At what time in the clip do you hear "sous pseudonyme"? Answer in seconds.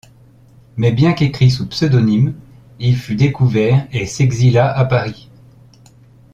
1.51-2.33